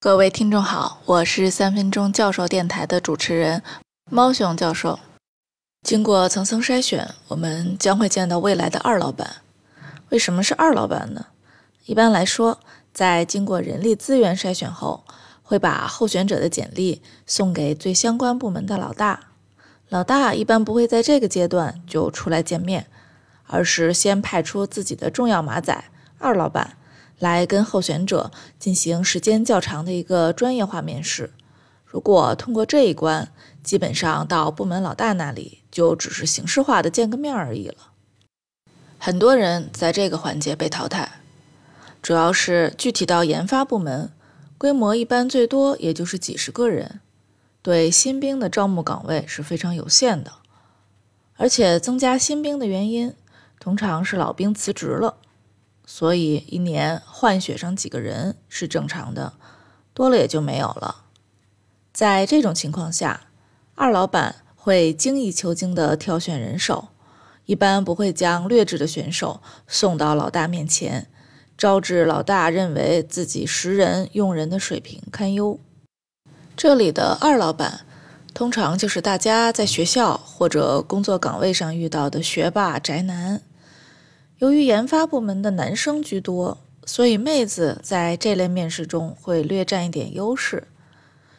[0.00, 3.64] 各位听众好，我是三分钟教授电台的主持人
[4.08, 5.00] 猫熊教授。
[5.82, 9.38] 经过层层筛选，我们将会见到未来的二老板。
[10.10, 11.26] 为什么是二老板呢？
[11.86, 12.60] 一般来说，
[12.92, 15.02] 在经过人力资源筛选后，
[15.42, 19.18] 会把候选者的简历送给最相关部门的老大。
[19.88, 22.86] 老大一般不会在这个阶段就出来见面，
[23.48, 25.84] 而是先派出自己的重要马仔
[26.20, 26.76] 二老板。
[27.18, 31.32] 来跟候选者进行时间较长的一个专业化面试，
[31.84, 33.28] 如果通过这一关，
[33.62, 37.92] 基本上到部门老大那里就只是形式化的见个面而已了。
[38.98, 41.20] 很多人在这个环节被淘汰，
[42.02, 44.10] 主要是具体到研发部门，
[44.56, 47.00] 规模一般最多也就是几十个人，
[47.62, 50.32] 对新兵的招募岗位是非常有限的，
[51.36, 53.14] 而且增加新兵的原因，
[53.60, 55.16] 通常是老兵辞职了。
[55.90, 59.32] 所以一年换血上几个人是正常的，
[59.94, 61.06] 多了也就没有了。
[61.94, 63.22] 在这种情况下，
[63.74, 66.88] 二老板会精益求精地挑选人手，
[67.46, 71.08] 一般不会将劣质的选手送到老大面前，
[71.56, 75.58] 招致老大认为自己识人用人的水平堪忧。
[76.54, 77.86] 这里的二老板，
[78.34, 83.40] 通常就是大家在学校或者工作岗位上遇到的学霸宅男。
[84.38, 90.68] 由于研发部门的男生居多，所以妹子在这类面试中会略占一点优势。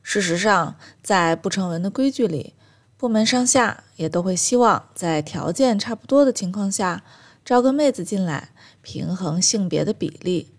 [0.00, 2.54] 事实上，在不成文的规矩里，
[2.96, 7.02] 部门上下也都会希望在条件差不多的情况下
[7.44, 8.50] 招个妹子进来，
[8.80, 10.52] 平衡性别的比例，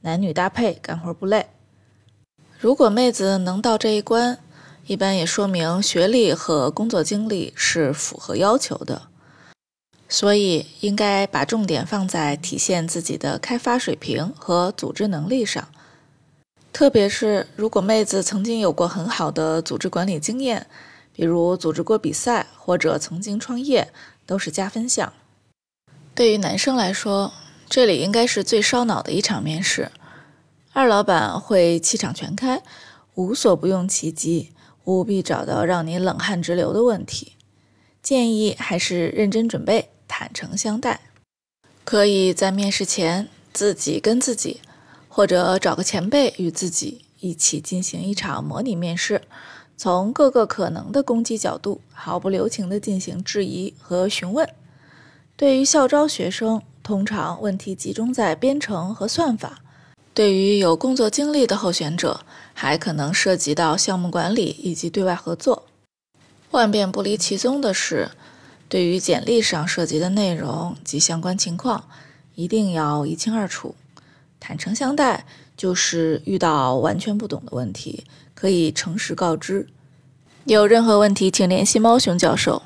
[0.00, 1.48] 男女搭配，干活不累。
[2.58, 4.38] 如果妹子能到这一关，
[4.86, 9.08] 一般也说明学历和工作经历是符合要求的。
[10.12, 15.66] 所以，应该把重点放在体现自己的开发水平和组织能力上。
[16.70, 20.66] 特别是如果妹子曾经有过很好的组织管理经验，
[21.14, 23.90] 比如组织过比赛或者曾经创业，
[24.26, 25.10] 都是加分项。
[26.14, 27.32] 对于男生来说，
[27.70, 29.90] 这里应该是最烧脑的一场面试。
[30.74, 32.62] 二老板会气场全开，
[33.14, 34.52] 无所不用其极，
[34.84, 37.32] 务必找到让你冷汗直流的问题。
[38.02, 39.88] 建议还是认真准备。
[40.12, 41.00] 坦诚相待，
[41.84, 44.60] 可以在面试前自己跟自己，
[45.08, 49.22] 或者找个前辈与自己一起进行一场模拟面试，
[49.74, 54.46] 从各个可能的攻击角度毫不留情地进行质疑和询问。
[55.34, 59.62] 对于校招学生，通常问题集中在编程和算法；
[60.12, 62.20] 对于有工作经历的候选者，
[62.52, 65.64] 还可能涉及到项目管理以及对外合作。
[66.50, 68.10] 万变不离其宗的是。
[68.72, 71.84] 对于简历上涉及的内容及相关情况，
[72.34, 73.74] 一定要一清二楚，
[74.40, 75.26] 坦诚相待。
[75.54, 79.68] 就是遇到完全不懂的问题，可以诚实告知。
[80.44, 82.62] 有任何问题，请联系猫熊教授。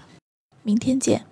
[0.63, 1.27] 明天见。